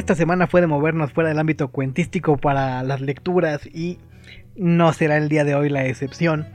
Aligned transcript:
esta 0.00 0.14
semana 0.14 0.46
fue 0.46 0.62
de 0.62 0.66
movernos 0.66 1.12
fuera 1.12 1.28
del 1.28 1.38
ámbito 1.38 1.68
cuentístico 1.68 2.38
para 2.38 2.82
las 2.82 3.02
lecturas 3.02 3.66
y 3.66 3.98
no 4.56 4.94
será 4.94 5.18
el 5.18 5.28
día 5.28 5.44
de 5.44 5.54
hoy 5.54 5.68
la 5.68 5.84
excepción. 5.84 6.46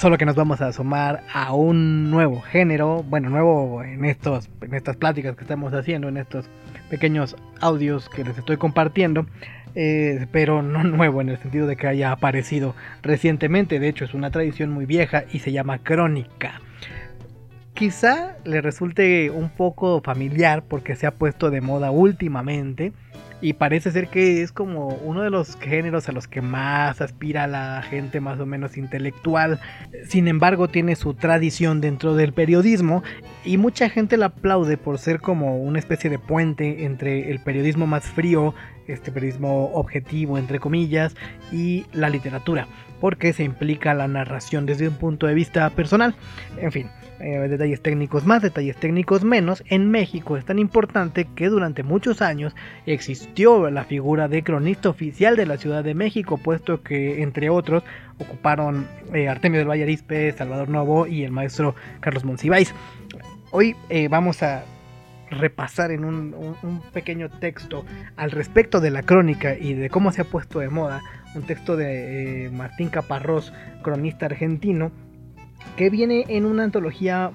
Solo 0.00 0.18
que 0.18 0.26
nos 0.26 0.34
vamos 0.34 0.60
a 0.60 0.66
asomar 0.66 1.22
a 1.32 1.54
un 1.54 2.10
nuevo 2.10 2.40
género, 2.40 3.04
bueno, 3.04 3.30
nuevo 3.30 3.84
en, 3.84 4.04
estos, 4.04 4.50
en 4.62 4.74
estas 4.74 4.96
pláticas 4.96 5.36
que 5.36 5.42
estamos 5.42 5.72
haciendo, 5.74 6.08
en 6.08 6.16
estos 6.16 6.50
pequeños 6.90 7.36
audios 7.60 8.08
que 8.08 8.24
les 8.24 8.36
estoy 8.36 8.56
compartiendo, 8.56 9.26
eh, 9.76 10.26
pero 10.32 10.62
no 10.62 10.82
nuevo 10.82 11.20
en 11.20 11.28
el 11.28 11.38
sentido 11.38 11.68
de 11.68 11.76
que 11.76 11.86
haya 11.86 12.10
aparecido 12.10 12.74
recientemente, 13.00 13.78
de 13.78 13.88
hecho 13.88 14.04
es 14.04 14.12
una 14.12 14.32
tradición 14.32 14.70
muy 14.72 14.86
vieja 14.86 15.22
y 15.32 15.38
se 15.38 15.52
llama 15.52 15.78
crónica. 15.78 16.60
Quizá 17.74 18.36
le 18.44 18.60
resulte 18.60 19.30
un 19.30 19.48
poco 19.48 20.02
familiar 20.02 20.62
porque 20.68 20.94
se 20.94 21.06
ha 21.06 21.10
puesto 21.12 21.50
de 21.50 21.60
moda 21.60 21.90
últimamente 21.90 22.92
y 23.42 23.54
parece 23.54 23.90
ser 23.90 24.08
que 24.08 24.40
es 24.42 24.52
como 24.52 24.88
uno 24.88 25.22
de 25.22 25.30
los 25.30 25.56
géneros 25.56 26.08
a 26.08 26.12
los 26.12 26.28
que 26.28 26.40
más 26.40 27.00
aspira 27.00 27.46
la 27.48 27.82
gente 27.82 28.20
más 28.20 28.38
o 28.38 28.46
menos 28.46 28.76
intelectual. 28.76 29.58
Sin 30.06 30.28
embargo, 30.28 30.68
tiene 30.68 30.94
su 30.94 31.14
tradición 31.14 31.80
dentro 31.80 32.14
del 32.14 32.32
periodismo 32.32 33.02
y 33.44 33.58
mucha 33.58 33.90
gente 33.90 34.16
la 34.16 34.26
aplaude 34.26 34.76
por 34.76 34.98
ser 34.98 35.20
como 35.20 35.58
una 35.58 35.80
especie 35.80 36.08
de 36.08 36.20
puente 36.20 36.84
entre 36.84 37.32
el 37.32 37.40
periodismo 37.40 37.86
más 37.88 38.04
frío, 38.04 38.54
este 38.86 39.10
periodismo 39.10 39.72
objetivo 39.72 40.38
entre 40.38 40.60
comillas, 40.60 41.16
y 41.50 41.86
la 41.92 42.10
literatura, 42.10 42.68
porque 43.00 43.32
se 43.32 43.42
implica 43.42 43.92
la 43.92 44.06
narración 44.06 44.66
desde 44.66 44.86
un 44.86 44.94
punto 44.94 45.26
de 45.26 45.34
vista 45.34 45.68
personal. 45.70 46.14
En 46.58 46.70
fin, 46.70 46.88
eh, 47.22 47.48
detalles 47.48 47.80
técnicos 47.80 48.26
más, 48.26 48.42
detalles 48.42 48.76
técnicos 48.76 49.22
menos, 49.22 49.62
en 49.68 49.90
México 49.90 50.36
es 50.36 50.44
tan 50.44 50.58
importante 50.58 51.28
que 51.36 51.48
durante 51.48 51.84
muchos 51.84 52.20
años 52.20 52.54
existió 52.84 53.70
la 53.70 53.84
figura 53.84 54.26
de 54.26 54.42
cronista 54.42 54.88
oficial 54.88 55.36
de 55.36 55.46
la 55.46 55.56
Ciudad 55.56 55.84
de 55.84 55.94
México, 55.94 56.36
puesto 56.36 56.82
que 56.82 57.22
entre 57.22 57.48
otros 57.48 57.84
ocuparon 58.18 58.88
eh, 59.14 59.28
Artemio 59.28 59.60
del 59.60 59.68
Valle 59.68 59.84
Arispe, 59.84 60.32
Salvador 60.32 60.68
Novo 60.68 61.06
y 61.06 61.22
el 61.22 61.30
maestro 61.30 61.76
Carlos 62.00 62.24
Monsiváis. 62.24 62.74
Hoy 63.52 63.76
eh, 63.88 64.08
vamos 64.08 64.42
a 64.42 64.64
repasar 65.30 65.92
en 65.92 66.04
un, 66.04 66.82
pequeño 66.92 67.30
texto 67.30 67.84
al 68.16 68.32
respecto 68.32 68.80
de 68.80 68.90
la 68.90 69.02
crónica 69.02 69.54
y 69.54 69.74
de 69.74 69.90
cómo 69.90 70.10
se 70.10 70.22
ha 70.22 70.24
puesto 70.24 70.58
de 70.58 70.68
moda, 70.68 71.00
un 71.34 71.42
texto 71.42 71.76
de 71.76 72.50
Martín 72.52 72.88
Caparrós, 72.88 73.52
cronista 73.82 74.26
argentino, 74.26 74.90
que 75.76 75.90
viene 75.90 76.24
en 76.28 76.44
una 76.44 76.64
antología 76.64 77.32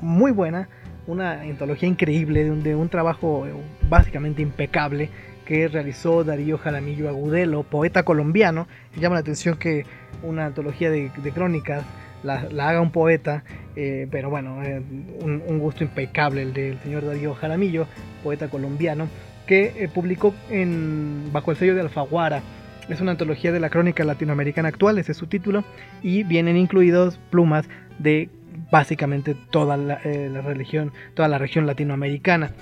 muy 0.00 0.32
buena, 0.32 0.68
una 1.06 1.40
antología 1.40 1.88
increíble 1.88 2.44
de 2.44 2.74
un, 2.76 2.88
trabajo 2.88 3.46
eh, 3.46 3.52
básicamente 3.88 4.42
impecable 4.42 5.10
que 5.44 5.66
realizó 5.68 6.22
Darío 6.22 6.58
Jaramillo 6.58 7.08
Agudelo, 7.08 7.64
poeta 7.64 8.04
colombiano. 8.04 8.68
Llama 8.96 9.16
la 9.16 9.20
atención 9.20 9.56
que 9.56 9.84
una 10.22 10.46
antología 10.46 10.90
de, 10.90 11.10
crónicas 11.34 11.84
la, 12.22 12.46
haga 12.68 12.80
un 12.80 12.92
poeta, 12.92 13.42
eh, 13.74 14.06
pero 14.10 14.30
bueno, 14.30 14.62
eh, 14.62 14.80
un, 15.20 15.58
gusto 15.58 15.82
impecable 15.82 16.42
el 16.42 16.52
del 16.52 16.78
señor 16.80 17.04
Darío 17.04 17.34
Jaramillo, 17.34 17.86
poeta 18.22 18.48
colombiano, 18.48 19.08
que 19.46 19.90
publicó 19.92 20.32
en, 20.48 21.30
bajo 21.32 21.50
el 21.50 21.56
sello 21.56 21.74
de 21.74 21.80
Alfaguara 21.80 22.42
es 22.90 23.00
una 23.00 23.12
antología 23.12 23.52
de 23.52 23.60
la 23.60 23.70
crónica 23.70 24.04
latinoamericana 24.04 24.68
actual, 24.68 24.98
ese 24.98 25.12
es 25.12 25.18
su 25.18 25.26
título, 25.26 25.64
y 26.02 26.24
vienen 26.24 26.56
incluidos 26.56 27.18
plumas 27.30 27.68
de 27.98 28.28
básicamente 28.70 29.34
toda 29.50 29.76
la, 29.76 30.00
eh, 30.04 30.28
religión, 30.44 30.92
toda 31.14 31.28
la 31.28 31.38
región 31.38 31.66
latinoamericana. 31.66 32.52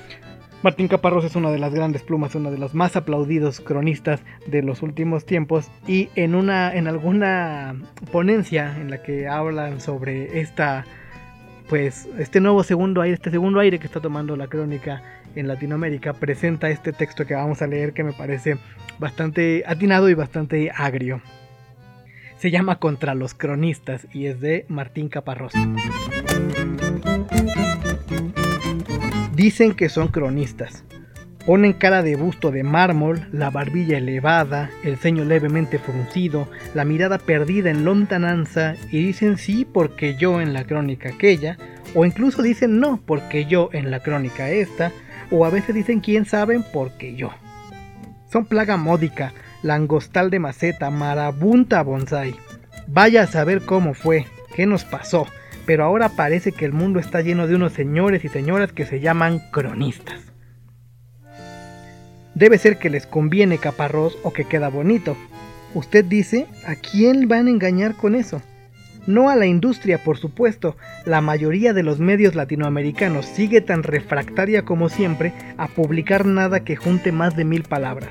Martín 0.62 0.88
Caparrós 0.88 1.24
es 1.24 1.36
una 1.36 1.52
de 1.52 1.58
las 1.58 1.72
grandes 1.72 2.02
plumas, 2.02 2.34
uno 2.34 2.50
de 2.50 2.58
los 2.58 2.74
más 2.74 2.96
aplaudidos 2.96 3.60
cronistas 3.60 4.22
de 4.46 4.62
los 4.62 4.82
últimos 4.82 5.24
tiempos 5.24 5.70
y 5.86 6.08
en 6.16 6.34
una 6.34 6.74
en 6.74 6.88
alguna 6.88 7.76
ponencia 8.10 8.76
en 8.76 8.90
la 8.90 9.00
que 9.00 9.28
hablan 9.28 9.80
sobre 9.80 10.40
esta 10.40 10.84
pues 11.68 12.08
este 12.18 12.40
nuevo 12.40 12.62
segundo 12.62 13.02
aire, 13.02 13.14
este 13.14 13.30
segundo 13.30 13.60
aire 13.60 13.78
que 13.78 13.86
está 13.86 14.00
tomando 14.00 14.36
la 14.36 14.46
crónica 14.46 15.02
en 15.34 15.46
Latinoamérica 15.46 16.14
presenta 16.14 16.70
este 16.70 16.92
texto 16.92 17.26
que 17.26 17.34
vamos 17.34 17.62
a 17.62 17.66
leer 17.66 17.92
que 17.92 18.04
me 18.04 18.12
parece 18.12 18.58
bastante 18.98 19.64
atinado 19.66 20.08
y 20.08 20.14
bastante 20.14 20.70
agrio. 20.74 21.20
Se 22.38 22.50
llama 22.50 22.78
Contra 22.78 23.14
los 23.14 23.34
cronistas 23.34 24.06
y 24.12 24.26
es 24.26 24.40
de 24.40 24.64
Martín 24.68 25.08
Caparrós. 25.08 25.52
Dicen 29.34 29.74
que 29.74 29.88
son 29.88 30.08
cronistas. 30.08 30.84
Ponen 31.48 31.72
cara 31.72 32.02
de 32.02 32.14
busto 32.14 32.50
de 32.50 32.62
mármol, 32.62 33.26
la 33.32 33.48
barbilla 33.48 33.96
elevada, 33.96 34.68
el 34.84 34.98
ceño 34.98 35.24
levemente 35.24 35.78
fruncido, 35.78 36.46
la 36.74 36.84
mirada 36.84 37.16
perdida 37.16 37.70
en 37.70 37.86
lontananza 37.86 38.74
y 38.92 39.02
dicen 39.02 39.38
sí 39.38 39.64
porque 39.64 40.14
yo 40.14 40.42
en 40.42 40.52
la 40.52 40.64
crónica 40.64 41.08
aquella, 41.08 41.56
o 41.94 42.04
incluso 42.04 42.42
dicen 42.42 42.80
no 42.80 43.00
porque 43.02 43.46
yo 43.46 43.70
en 43.72 43.90
la 43.90 44.00
crónica 44.00 44.50
esta, 44.50 44.92
o 45.30 45.46
a 45.46 45.48
veces 45.48 45.74
dicen 45.74 46.00
quién 46.00 46.26
saben 46.26 46.62
porque 46.70 47.14
yo. 47.14 47.30
Son 48.30 48.44
plaga 48.44 48.76
módica, 48.76 49.32
langostal 49.62 50.28
de 50.28 50.40
maceta, 50.40 50.90
marabunta 50.90 51.82
bonsai. 51.82 52.34
Vaya 52.88 53.22
a 53.22 53.26
saber 53.26 53.62
cómo 53.62 53.94
fue, 53.94 54.26
qué 54.54 54.66
nos 54.66 54.84
pasó, 54.84 55.26
pero 55.64 55.84
ahora 55.84 56.10
parece 56.10 56.52
que 56.52 56.66
el 56.66 56.74
mundo 56.74 57.00
está 57.00 57.22
lleno 57.22 57.46
de 57.46 57.54
unos 57.54 57.72
señores 57.72 58.22
y 58.26 58.28
señoras 58.28 58.70
que 58.70 58.84
se 58.84 59.00
llaman 59.00 59.40
cronistas. 59.50 60.28
Debe 62.38 62.56
ser 62.56 62.78
que 62.78 62.88
les 62.88 63.04
conviene 63.04 63.58
caparrós 63.58 64.16
o 64.22 64.32
que 64.32 64.44
queda 64.44 64.68
bonito. 64.68 65.16
Usted 65.74 66.04
dice, 66.04 66.46
¿a 66.64 66.76
quién 66.76 67.26
van 67.26 67.48
a 67.48 67.50
engañar 67.50 67.96
con 67.96 68.14
eso? 68.14 68.40
No 69.08 69.28
a 69.28 69.34
la 69.34 69.46
industria, 69.46 70.04
por 70.04 70.18
supuesto. 70.18 70.76
La 71.04 71.20
mayoría 71.20 71.72
de 71.72 71.82
los 71.82 71.98
medios 71.98 72.36
latinoamericanos 72.36 73.26
sigue 73.26 73.60
tan 73.60 73.82
refractaria 73.82 74.64
como 74.64 74.88
siempre 74.88 75.32
a 75.56 75.66
publicar 75.66 76.26
nada 76.26 76.60
que 76.60 76.76
junte 76.76 77.10
más 77.10 77.34
de 77.34 77.44
mil 77.44 77.64
palabras. 77.64 78.10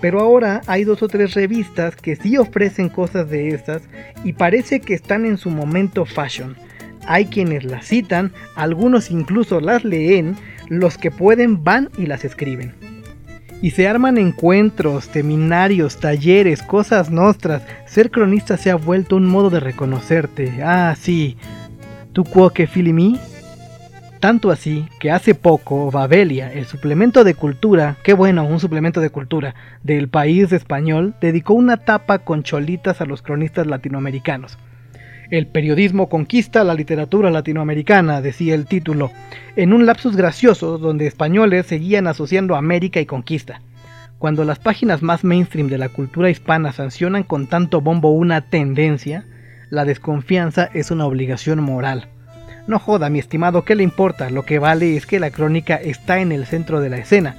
Pero 0.00 0.20
ahora 0.20 0.62
hay 0.66 0.84
dos 0.84 1.02
o 1.02 1.08
tres 1.08 1.34
revistas 1.34 1.96
que 1.96 2.16
sí 2.16 2.38
ofrecen 2.38 2.88
cosas 2.88 3.28
de 3.28 3.48
esas 3.48 3.82
y 4.24 4.32
parece 4.32 4.80
que 4.80 4.94
están 4.94 5.26
en 5.26 5.36
su 5.36 5.50
momento 5.50 6.06
fashion. 6.06 6.56
Hay 7.06 7.26
quienes 7.26 7.64
las 7.64 7.86
citan, 7.86 8.32
algunos 8.54 9.10
incluso 9.10 9.60
las 9.60 9.84
leen, 9.84 10.36
los 10.68 10.96
que 10.96 11.10
pueden 11.10 11.62
van 11.62 11.90
y 11.98 12.06
las 12.06 12.24
escriben 12.24 12.89
y 13.62 13.70
se 13.70 13.86
arman 13.86 14.18
encuentros, 14.18 15.04
seminarios, 15.04 15.98
talleres, 15.98 16.62
cosas 16.62 17.10
nostras. 17.10 17.62
Ser 17.86 18.10
cronista 18.10 18.56
se 18.56 18.70
ha 18.70 18.76
vuelto 18.76 19.16
un 19.16 19.26
modo 19.26 19.50
de 19.50 19.60
reconocerte. 19.60 20.62
Ah, 20.62 20.94
sí. 20.98 21.36
¿Tú 22.12 22.24
cuoque 22.24 22.66
filimi? 22.66 23.18
Tanto 24.20 24.50
así 24.50 24.86
que 24.98 25.10
hace 25.10 25.34
poco 25.34 25.90
Babelia, 25.90 26.52
el 26.52 26.66
suplemento 26.66 27.24
de 27.24 27.34
cultura, 27.34 27.96
qué 28.02 28.12
bueno, 28.12 28.44
un 28.44 28.60
suplemento 28.60 29.00
de 29.00 29.08
cultura, 29.08 29.54
del 29.82 30.08
país 30.08 30.52
español, 30.52 31.14
dedicó 31.22 31.54
una 31.54 31.78
tapa 31.78 32.18
con 32.18 32.42
cholitas 32.42 33.00
a 33.00 33.06
los 33.06 33.22
cronistas 33.22 33.66
latinoamericanos. 33.66 34.58
El 35.30 35.46
periodismo 35.46 36.08
conquista 36.08 36.64
la 36.64 36.74
literatura 36.74 37.30
latinoamericana, 37.30 38.20
decía 38.20 38.56
el 38.56 38.66
título, 38.66 39.12
en 39.54 39.72
un 39.72 39.86
lapsus 39.86 40.16
gracioso 40.16 40.76
donde 40.76 41.06
españoles 41.06 41.66
seguían 41.66 42.08
asociando 42.08 42.56
América 42.56 43.00
y 43.00 43.06
conquista. 43.06 43.62
Cuando 44.18 44.44
las 44.44 44.58
páginas 44.58 45.02
más 45.02 45.22
mainstream 45.22 45.68
de 45.68 45.78
la 45.78 45.88
cultura 45.88 46.30
hispana 46.30 46.72
sancionan 46.72 47.22
con 47.22 47.46
tanto 47.46 47.80
bombo 47.80 48.10
una 48.10 48.40
tendencia, 48.40 49.24
la 49.70 49.84
desconfianza 49.84 50.68
es 50.74 50.90
una 50.90 51.06
obligación 51.06 51.62
moral. 51.62 52.08
No 52.66 52.80
joda, 52.80 53.08
mi 53.08 53.20
estimado, 53.20 53.64
¿qué 53.64 53.76
le 53.76 53.84
importa? 53.84 54.30
Lo 54.30 54.44
que 54.44 54.58
vale 54.58 54.96
es 54.96 55.06
que 55.06 55.20
la 55.20 55.30
crónica 55.30 55.76
está 55.76 56.18
en 56.18 56.32
el 56.32 56.44
centro 56.44 56.80
de 56.80 56.90
la 56.90 56.98
escena. 56.98 57.36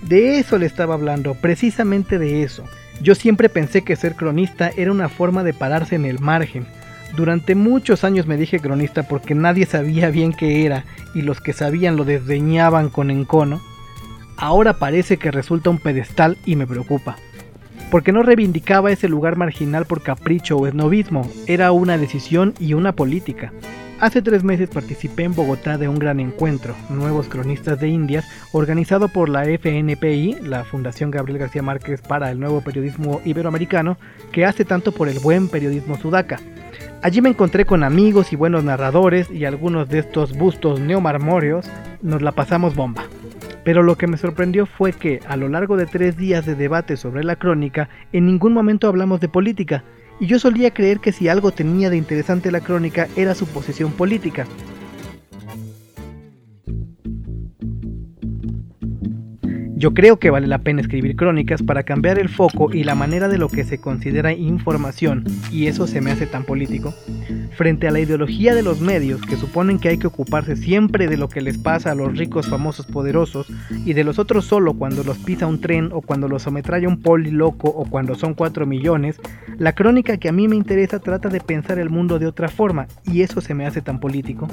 De 0.00 0.38
eso 0.38 0.56
le 0.56 0.64
estaba 0.64 0.94
hablando, 0.94 1.34
precisamente 1.34 2.18
de 2.18 2.42
eso. 2.42 2.64
Yo 3.02 3.14
siempre 3.14 3.50
pensé 3.50 3.82
que 3.82 3.96
ser 3.96 4.14
cronista 4.14 4.70
era 4.78 4.90
una 4.90 5.10
forma 5.10 5.44
de 5.44 5.52
pararse 5.52 5.94
en 5.94 6.06
el 6.06 6.20
margen, 6.20 6.66
durante 7.16 7.54
muchos 7.54 8.02
años 8.04 8.26
me 8.26 8.36
dije 8.36 8.60
cronista 8.60 9.04
porque 9.04 9.34
nadie 9.34 9.66
sabía 9.66 10.10
bien 10.10 10.32
qué 10.32 10.64
era 10.64 10.84
y 11.14 11.22
los 11.22 11.40
que 11.40 11.52
sabían 11.52 11.96
lo 11.96 12.04
desdeñaban 12.04 12.88
con 12.88 13.10
encono. 13.10 13.60
Ahora 14.36 14.74
parece 14.74 15.16
que 15.16 15.30
resulta 15.30 15.70
un 15.70 15.78
pedestal 15.78 16.38
y 16.44 16.56
me 16.56 16.66
preocupa. 16.66 17.16
Porque 17.90 18.12
no 18.12 18.22
reivindicaba 18.22 18.90
ese 18.90 19.08
lugar 19.08 19.36
marginal 19.36 19.86
por 19.86 20.02
capricho 20.02 20.56
o 20.56 20.66
esnovismo, 20.66 21.30
era 21.46 21.70
una 21.70 21.96
decisión 21.96 22.54
y 22.58 22.74
una 22.74 22.92
política. 22.92 23.52
Hace 24.00 24.20
tres 24.20 24.42
meses 24.42 24.68
participé 24.68 25.22
en 25.22 25.34
Bogotá 25.34 25.78
de 25.78 25.88
un 25.88 25.98
gran 25.98 26.18
encuentro, 26.18 26.74
Nuevos 26.90 27.28
Cronistas 27.28 27.78
de 27.78 27.88
Indias, 27.88 28.26
organizado 28.52 29.08
por 29.08 29.28
la 29.28 29.44
FNPI, 29.44 30.38
la 30.42 30.64
Fundación 30.64 31.12
Gabriel 31.12 31.38
García 31.38 31.62
Márquez 31.62 32.02
para 32.02 32.30
el 32.32 32.40
Nuevo 32.40 32.60
Periodismo 32.60 33.20
Iberoamericano, 33.24 33.96
que 34.32 34.44
hace 34.44 34.64
tanto 34.64 34.90
por 34.92 35.08
el 35.08 35.20
buen 35.20 35.48
periodismo 35.48 35.96
sudaca. 35.96 36.40
Allí 37.04 37.20
me 37.20 37.28
encontré 37.28 37.66
con 37.66 37.84
amigos 37.84 38.32
y 38.32 38.36
buenos 38.36 38.64
narradores 38.64 39.30
y 39.30 39.44
algunos 39.44 39.90
de 39.90 39.98
estos 39.98 40.34
bustos 40.34 40.80
neomarmóreos 40.80 41.70
nos 42.00 42.22
la 42.22 42.32
pasamos 42.32 42.74
bomba. 42.74 43.04
Pero 43.62 43.82
lo 43.82 43.98
que 43.98 44.06
me 44.06 44.16
sorprendió 44.16 44.64
fue 44.64 44.94
que, 44.94 45.20
a 45.28 45.36
lo 45.36 45.50
largo 45.50 45.76
de 45.76 45.84
tres 45.84 46.16
días 46.16 46.46
de 46.46 46.54
debate 46.54 46.96
sobre 46.96 47.22
la 47.22 47.36
crónica, 47.36 47.90
en 48.14 48.24
ningún 48.24 48.54
momento 48.54 48.88
hablamos 48.88 49.20
de 49.20 49.28
política, 49.28 49.84
y 50.18 50.28
yo 50.28 50.38
solía 50.38 50.72
creer 50.72 51.00
que 51.00 51.12
si 51.12 51.28
algo 51.28 51.50
tenía 51.50 51.90
de 51.90 51.98
interesante 51.98 52.50
la 52.50 52.60
crónica 52.60 53.06
era 53.16 53.34
su 53.34 53.46
posición 53.48 53.92
política. 53.92 54.46
Yo 59.84 59.92
creo 59.92 60.18
que 60.18 60.30
vale 60.30 60.46
la 60.46 60.60
pena 60.60 60.80
escribir 60.80 61.14
crónicas 61.14 61.62
para 61.62 61.82
cambiar 61.82 62.18
el 62.18 62.30
foco 62.30 62.72
y 62.72 62.84
la 62.84 62.94
manera 62.94 63.28
de 63.28 63.36
lo 63.36 63.50
que 63.50 63.64
se 63.64 63.82
considera 63.82 64.32
información, 64.32 65.24
y 65.52 65.66
eso 65.66 65.86
se 65.86 66.00
me 66.00 66.10
hace 66.10 66.26
tan 66.26 66.44
político, 66.44 66.94
frente 67.54 67.86
a 67.86 67.90
la 67.90 68.00
ideología 68.00 68.54
de 68.54 68.62
los 68.62 68.80
medios 68.80 69.20
que 69.20 69.36
suponen 69.36 69.78
que 69.78 69.90
hay 69.90 69.98
que 69.98 70.06
ocuparse 70.06 70.56
siempre 70.56 71.06
de 71.06 71.18
lo 71.18 71.28
que 71.28 71.42
les 71.42 71.58
pasa 71.58 71.90
a 71.90 71.94
los 71.94 72.16
ricos 72.16 72.48
famosos 72.48 72.86
poderosos 72.86 73.52
y 73.84 73.92
de 73.92 74.04
los 74.04 74.18
otros 74.18 74.46
solo 74.46 74.72
cuando 74.72 75.04
los 75.04 75.18
pisa 75.18 75.46
un 75.46 75.60
tren 75.60 75.90
o 75.92 76.00
cuando 76.00 76.28
los 76.28 76.46
ametralla 76.46 76.88
un 76.88 77.02
poli 77.02 77.30
loco 77.30 77.68
o 77.68 77.84
cuando 77.84 78.14
son 78.14 78.32
4 78.32 78.64
millones, 78.64 79.20
la 79.58 79.74
crónica 79.74 80.16
que 80.16 80.30
a 80.30 80.32
mí 80.32 80.48
me 80.48 80.56
interesa 80.56 80.98
trata 80.98 81.28
de 81.28 81.42
pensar 81.42 81.78
el 81.78 81.90
mundo 81.90 82.18
de 82.18 82.26
otra 82.26 82.48
forma, 82.48 82.86
y 83.04 83.20
eso 83.20 83.42
se 83.42 83.52
me 83.52 83.66
hace 83.66 83.82
tan 83.82 84.00
político 84.00 84.48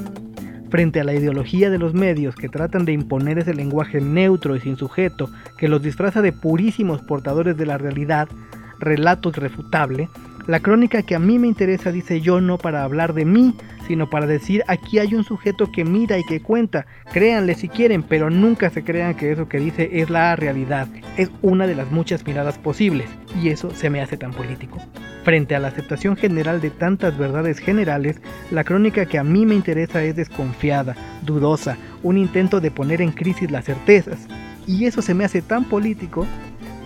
frente 0.72 1.00
a 1.00 1.04
la 1.04 1.12
ideología 1.12 1.68
de 1.68 1.76
los 1.76 1.92
medios 1.92 2.34
que 2.34 2.48
tratan 2.48 2.86
de 2.86 2.92
imponer 2.92 3.38
ese 3.38 3.52
lenguaje 3.52 4.00
neutro 4.00 4.56
y 4.56 4.60
sin 4.60 4.78
sujeto 4.78 5.28
que 5.58 5.68
los 5.68 5.82
disfraza 5.82 6.22
de 6.22 6.32
purísimos 6.32 7.02
portadores 7.02 7.58
de 7.58 7.66
la 7.66 7.76
realidad, 7.76 8.26
relato 8.78 9.28
irrefutable, 9.28 10.08
la 10.46 10.60
crónica 10.60 11.02
que 11.02 11.14
a 11.14 11.18
mí 11.18 11.38
me 11.38 11.46
interesa 11.46 11.92
dice 11.92 12.20
yo 12.20 12.40
no 12.40 12.58
para 12.58 12.82
hablar 12.82 13.14
de 13.14 13.24
mí, 13.24 13.54
sino 13.86 14.10
para 14.10 14.26
decir 14.26 14.64
aquí 14.66 14.98
hay 14.98 15.14
un 15.14 15.24
sujeto 15.24 15.70
que 15.70 15.84
mira 15.84 16.18
y 16.18 16.24
que 16.24 16.40
cuenta. 16.40 16.86
Créanle 17.12 17.54
si 17.54 17.68
quieren, 17.68 18.02
pero 18.02 18.30
nunca 18.30 18.70
se 18.70 18.82
crean 18.82 19.14
que 19.14 19.30
eso 19.30 19.48
que 19.48 19.58
dice 19.58 19.88
es 19.92 20.10
la 20.10 20.34
realidad. 20.36 20.88
Es 21.16 21.30
una 21.42 21.66
de 21.66 21.74
las 21.74 21.90
muchas 21.90 22.26
miradas 22.26 22.58
posibles, 22.58 23.08
y 23.40 23.48
eso 23.50 23.70
se 23.70 23.90
me 23.90 24.00
hace 24.00 24.16
tan 24.16 24.32
político. 24.32 24.78
Frente 25.24 25.54
a 25.54 25.60
la 25.60 25.68
aceptación 25.68 26.16
general 26.16 26.60
de 26.60 26.70
tantas 26.70 27.16
verdades 27.16 27.58
generales, 27.58 28.20
la 28.50 28.64
crónica 28.64 29.06
que 29.06 29.18
a 29.18 29.24
mí 29.24 29.46
me 29.46 29.54
interesa 29.54 30.02
es 30.02 30.16
desconfiada, 30.16 30.96
dudosa, 31.22 31.76
un 32.02 32.18
intento 32.18 32.60
de 32.60 32.72
poner 32.72 33.00
en 33.00 33.12
crisis 33.12 33.50
las 33.50 33.66
certezas. 33.66 34.26
Y 34.66 34.86
eso 34.86 35.02
se 35.02 35.14
me 35.14 35.24
hace 35.24 35.42
tan 35.42 35.64
político 35.64 36.26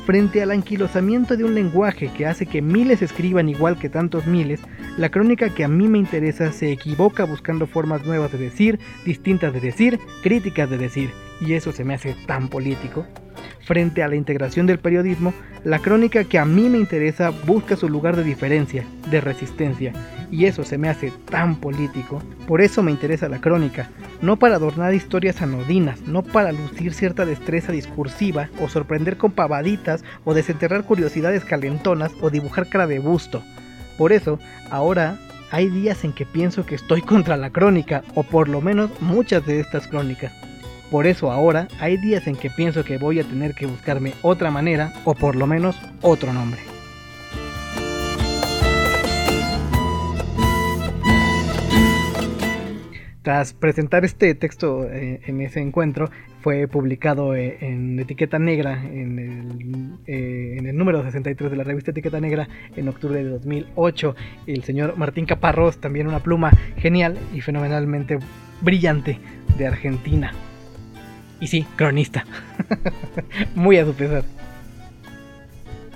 Frente 0.06 0.40
al 0.40 0.52
anquilosamiento 0.52 1.36
de 1.36 1.42
un 1.42 1.56
lenguaje 1.56 2.12
que 2.16 2.26
hace 2.26 2.46
que 2.46 2.62
miles 2.62 3.02
escriban 3.02 3.48
igual 3.48 3.76
que 3.76 3.88
tantos 3.88 4.24
miles, 4.24 4.60
la 4.96 5.10
crónica 5.10 5.52
que 5.52 5.64
a 5.64 5.68
mí 5.68 5.88
me 5.88 5.98
interesa 5.98 6.52
se 6.52 6.70
equivoca 6.70 7.24
buscando 7.24 7.66
formas 7.66 8.06
nuevas 8.06 8.30
de 8.30 8.38
decir, 8.38 8.78
distintas 9.04 9.52
de 9.52 9.58
decir, 9.58 9.98
críticas 10.22 10.70
de 10.70 10.78
decir, 10.78 11.10
y 11.40 11.54
eso 11.54 11.72
se 11.72 11.82
me 11.82 11.94
hace 11.94 12.14
tan 12.24 12.46
político. 12.46 13.04
Frente 13.66 14.04
a 14.04 14.08
la 14.08 14.14
integración 14.14 14.68
del 14.68 14.78
periodismo, 14.78 15.34
la 15.64 15.80
crónica 15.80 16.22
que 16.22 16.38
a 16.38 16.44
mí 16.44 16.68
me 16.68 16.78
interesa 16.78 17.30
busca 17.30 17.74
su 17.74 17.88
lugar 17.88 18.14
de 18.14 18.22
diferencia, 18.22 18.84
de 19.10 19.20
resistencia, 19.20 19.92
y 20.30 20.44
eso 20.44 20.62
se 20.62 20.78
me 20.78 20.88
hace 20.88 21.12
tan 21.28 21.56
político. 21.56 22.22
Por 22.46 22.60
eso 22.60 22.84
me 22.84 22.92
interesa 22.92 23.28
la 23.28 23.40
crónica, 23.40 23.90
no 24.22 24.36
para 24.36 24.54
adornar 24.54 24.94
historias 24.94 25.42
anodinas, 25.42 26.00
no 26.02 26.22
para 26.22 26.52
lucir 26.52 26.94
cierta 26.94 27.26
destreza 27.26 27.72
discursiva 27.72 28.50
o 28.60 28.68
sorprender 28.68 29.16
con 29.16 29.32
pavaditas 29.32 30.04
o 30.24 30.32
desenterrar 30.32 30.84
curiosidades 30.84 31.44
calentonas 31.44 32.12
o 32.20 32.30
dibujar 32.30 32.68
cara 32.68 32.86
de 32.86 33.00
busto. 33.00 33.42
Por 33.98 34.12
eso, 34.12 34.38
ahora 34.70 35.18
hay 35.50 35.68
días 35.70 36.04
en 36.04 36.12
que 36.12 36.24
pienso 36.24 36.64
que 36.64 36.76
estoy 36.76 37.02
contra 37.02 37.36
la 37.36 37.50
crónica, 37.50 38.04
o 38.14 38.22
por 38.22 38.48
lo 38.48 38.60
menos 38.60 38.92
muchas 39.00 39.44
de 39.44 39.58
estas 39.58 39.88
crónicas. 39.88 40.45
Por 40.90 41.06
eso 41.06 41.32
ahora 41.32 41.68
hay 41.80 41.96
días 41.96 42.26
en 42.26 42.36
que 42.36 42.50
pienso 42.50 42.84
que 42.84 42.98
voy 42.98 43.20
a 43.20 43.24
tener 43.24 43.54
que 43.54 43.66
buscarme 43.66 44.14
otra 44.22 44.50
manera 44.50 44.92
o 45.04 45.14
por 45.14 45.34
lo 45.34 45.46
menos 45.46 45.76
otro 46.00 46.32
nombre. 46.32 46.60
Tras 53.26 53.54
presentar 53.54 54.04
este 54.04 54.36
texto 54.36 54.84
eh, 54.84 55.20
en 55.26 55.40
ese 55.40 55.58
encuentro, 55.58 56.08
fue 56.42 56.68
publicado 56.68 57.34
eh, 57.34 57.58
en 57.60 57.98
Etiqueta 57.98 58.38
Negra, 58.38 58.80
en 58.84 59.18
el, 59.18 59.98
eh, 60.06 60.58
en 60.60 60.66
el, 60.66 60.76
número 60.76 61.02
63 61.02 61.50
de 61.50 61.56
la 61.56 61.64
revista 61.64 61.90
Etiqueta 61.90 62.20
Negra, 62.20 62.48
en 62.76 62.88
octubre 62.88 63.24
de 63.24 63.28
2008. 63.28 64.14
El 64.46 64.62
señor 64.62 64.96
Martín 64.96 65.26
Caparrós, 65.26 65.78
también 65.78 66.06
una 66.06 66.20
pluma 66.20 66.52
genial 66.76 67.18
y 67.34 67.40
fenomenalmente 67.40 68.20
brillante 68.60 69.18
de 69.58 69.66
Argentina. 69.66 70.32
Y 71.40 71.48
sí, 71.48 71.66
cronista. 71.76 72.24
Muy 73.54 73.78
a 73.78 73.84
su 73.84 73.94
pesar. 73.94 74.24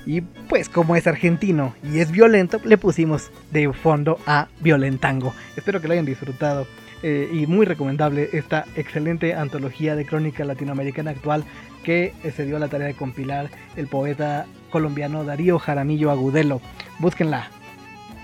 Y 0.07 0.23
pues 0.23 0.69
como 0.69 0.97
es 0.97 1.07
argentino 1.07 1.75
y 1.83 2.01
es 2.01 2.11
violento, 2.11 2.61
le 2.65 2.79
pusimos 2.79 3.31
de 3.51 3.73
fondo 3.73 4.19
a 4.27 4.49
Violentango. 4.61 5.35
Espero 5.57 5.81
que 5.81 5.89
lo 5.89 5.93
hayan 5.93 6.07
disfrutado. 6.07 6.67
Eh, 7.03 7.31
y 7.33 7.47
muy 7.47 7.65
recomendable 7.65 8.29
esta 8.35 8.67
excelente 8.77 9.35
antología 9.35 9.97
de 9.97 10.05
crónica 10.05 10.45
latinoamericana 10.45 11.13
actual 11.13 11.45
que 11.83 12.13
se 12.37 12.45
dio 12.45 12.59
la 12.59 12.69
tarea 12.69 12.89
de 12.89 12.95
compilar 12.95 13.49
el 13.77 13.87
poeta 13.87 14.45
colombiano 14.69 15.25
Darío 15.25 15.59
Jaramillo 15.59 16.11
Agudelo. 16.11 16.61
Búsquenla. 16.99 17.49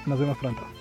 Nos 0.05 0.21
vemos 0.21 0.37
pronto. 0.37 0.76